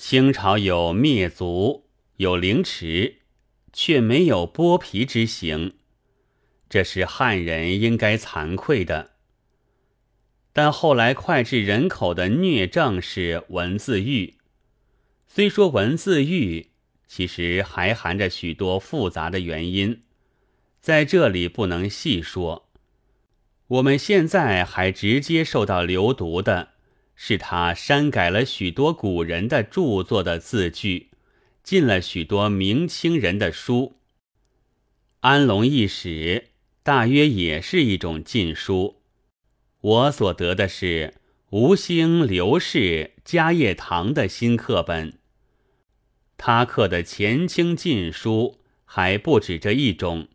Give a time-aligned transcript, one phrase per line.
[0.00, 3.16] 清朝有灭族，有凌迟，
[3.72, 5.74] 却没有剥皮之刑，
[6.68, 9.10] 这是汉人应该惭愧的。
[10.52, 14.36] 但后来脍炙人口的虐政是文字狱，
[15.26, 16.68] 虽说文字狱，
[17.08, 20.02] 其实还含着许多复杂的原因，
[20.80, 22.70] 在这里不能细说。
[23.66, 26.74] 我们现在还直接受到流毒的，
[27.20, 31.10] 是他删改了许多古人的著作的字句，
[31.64, 33.96] 禁了许多明清人的书。
[35.18, 36.50] 安龙一史
[36.84, 39.02] 大约也是一种禁书。
[39.80, 41.14] 我所得的是
[41.50, 45.18] 吴兴、刘氏、嘉业堂的新课本，
[46.36, 50.28] 他刻的前清禁书还不止这一种。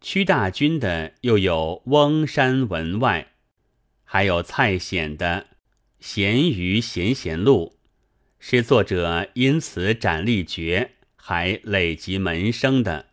[0.00, 3.28] 屈大均的又有《翁山文外》，
[4.04, 5.48] 还有蔡显的
[6.02, 7.76] 《闲鱼闲闲录》，
[8.40, 13.06] 是作者因此斩立决，还累及门生的。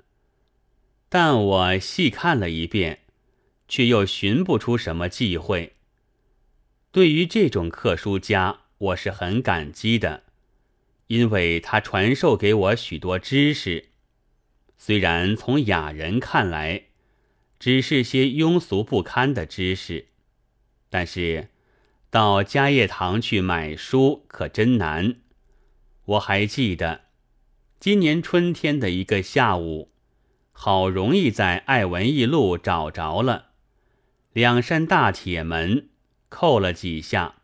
[1.07, 3.01] 但我细看了一遍。
[3.69, 5.73] 却又寻不出什么忌讳。
[6.91, 10.23] 对于这种刻书家，我是很感激的，
[11.05, 13.89] 因为他传授给我许多知识。
[14.75, 16.85] 虽然从雅人看来，
[17.59, 20.07] 只是些庸俗不堪的知识，
[20.89, 21.49] 但是
[22.11, 25.17] 到家业堂去买书可真难。
[26.05, 27.01] 我还记得，
[27.79, 29.91] 今年春天的一个下午，
[30.51, 33.49] 好容易在爱文艺路找着了。
[34.33, 35.89] 两扇大铁门
[36.29, 37.35] 扣了几下，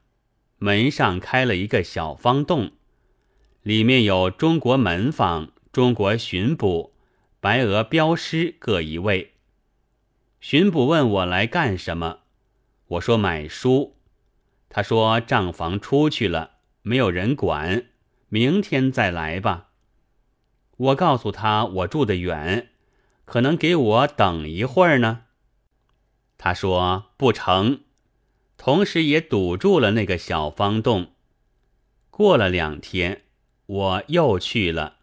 [0.57, 2.72] 门上开了一个小方洞，
[3.61, 6.95] 里面有中国门房、中国巡捕、
[7.39, 9.33] 白俄镖师各一位。
[10.39, 12.22] 巡捕问我来干什么，
[12.88, 13.94] 我说买书。
[14.69, 17.85] 他说账房出去了，没有人管，
[18.30, 19.69] 明天再来吧。
[20.77, 22.72] 我告诉他我住得远，
[23.23, 25.23] 可能给我等一会儿呢。
[26.38, 27.81] 他说不成，
[28.57, 31.13] 同时也堵住了那个小方洞。
[32.09, 33.23] 过了两天，
[33.66, 34.97] 我又去了，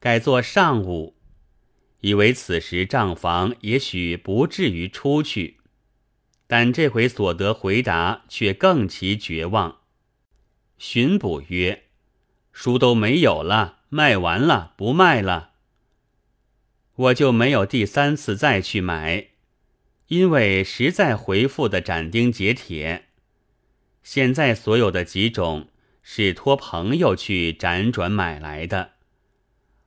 [0.00, 1.14] 改做上午，
[2.00, 5.58] 以为此时账房也许不至于出去，
[6.46, 9.78] 但这回所得回答却更其绝望。
[10.78, 11.84] 巡捕曰
[12.52, 15.50] ：“书都没有了，卖完了，不卖了。”
[16.96, 19.28] 我就没有第三次再去买。
[20.08, 23.06] 因为实在回复的斩钉截铁，
[24.04, 25.66] 现在所有的几种
[26.00, 28.92] 是托朋友去辗转买来的，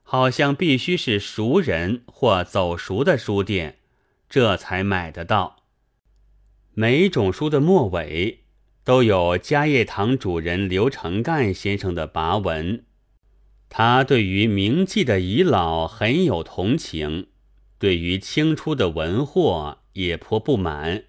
[0.03, 3.77] 好像必须是熟人或走熟的书店，
[4.29, 5.58] 这才买得到。
[6.73, 8.43] 每种书的末尾
[8.83, 12.85] 都有家业堂主人刘成干先生的跋文，
[13.67, 17.27] 他对于铭记的遗老很有同情，
[17.77, 19.79] 对于清初的文货。
[19.93, 21.05] 也颇不满，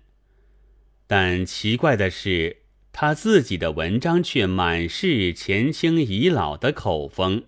[1.07, 7.45] 但奇怪的是，他自己的文章却满是前清遗老的口风。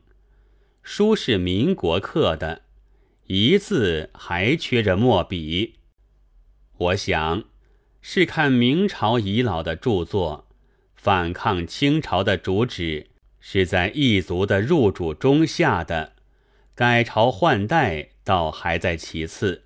[0.84, 2.62] 书是民国刻的，
[3.26, 5.78] 一字还缺着墨笔。
[6.76, 7.42] 我想，
[8.02, 10.48] 是看明朝遗老的著作，
[10.96, 13.06] 反抗清朝的主旨
[13.40, 16.12] 是在异族的入主中下的，
[16.74, 19.62] 改朝换代倒还在其次。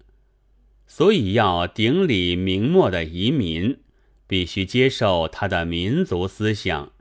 [0.86, 3.78] 所以要顶礼明末的移民，
[4.26, 6.92] 必须接受他的民族思想，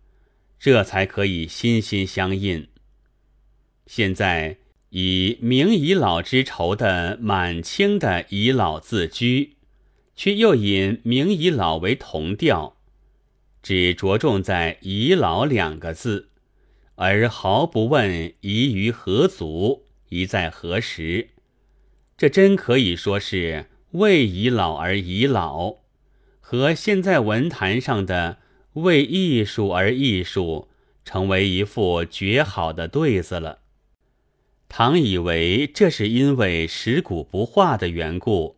[0.58, 2.68] 这才可以心心相印。
[3.86, 4.58] 现在
[4.90, 9.55] 以明遗老之仇的满清的遗老自居，
[10.16, 12.78] 却又引明遗老为同调，
[13.62, 16.30] 只着重在遗老两个字，
[16.96, 21.30] 而毫不问遗于何族，遗在何时。
[22.18, 23.68] 这真可以说是。
[23.92, 25.78] 为遗老而遗老，
[26.42, 28.40] 和现在文坛上的
[28.74, 30.68] 为艺术而艺术，
[31.06, 33.60] 成为一副绝好的对子了。
[34.68, 38.55] 唐以为这是因为食古不化的缘故，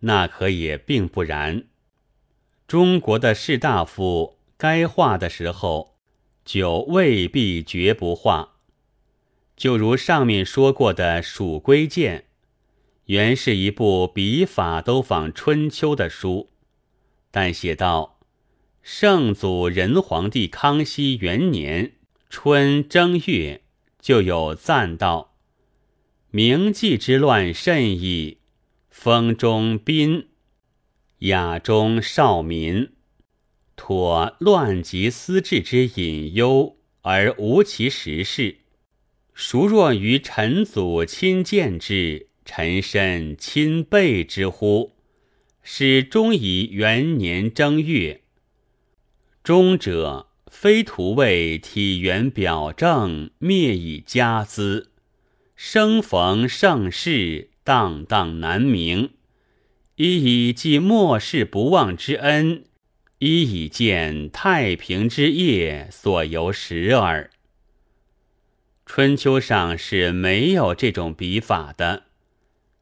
[0.00, 1.64] 那可也并不然。
[2.66, 5.96] 中国的士大夫该化的时候，
[6.44, 8.56] 就未必绝不化。
[9.56, 12.18] 就如上面说过的《蜀归剑》。
[13.06, 16.50] 原是一部笔法都仿春秋的书，
[17.30, 18.18] 但写到
[18.82, 21.92] 圣祖仁皇帝康熙元年
[22.28, 23.62] 春正月，
[23.98, 25.34] 就有赞道
[26.30, 28.37] ：“明季之乱甚矣，
[29.00, 30.26] 风中宾，
[31.20, 32.90] 雅中少民，
[33.76, 38.56] 妥乱及思治之隐忧，而无其实事。
[39.32, 44.96] 孰若于臣祖亲见之，臣身亲备之乎？
[45.62, 48.22] 使终以元年正月。
[49.44, 54.90] 终者，非徒为体元表正，灭以家资。
[55.54, 59.10] 生逢盛世，荡荡难明。
[59.96, 62.64] 一以记末世不忘之恩，
[63.18, 67.28] 一以见太平之业所由时耳。
[68.86, 72.04] 春秋上是没有这种笔法的。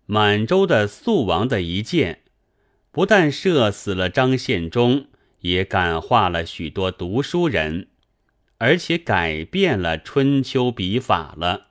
[0.05, 2.21] 满洲的肃王的一箭，
[2.93, 5.07] 不但射死了张献忠，
[5.41, 7.89] 也感化了许多读书人，
[8.59, 11.66] 而且改变了春秋笔法了。